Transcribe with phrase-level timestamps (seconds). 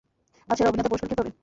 [0.49, 1.31] আজ সেরা অভিনেতার পুরস্কার কে পাবে?